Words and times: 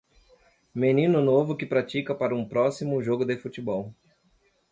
Menino 0.73 1.21
novo 1.21 1.55
que 1.55 1.63
pratica 1.63 2.15
para 2.15 2.33
um 2.35 2.43
próximo 2.43 3.03
jogo 3.03 3.23
de 3.23 3.37
futebol. 3.37 3.93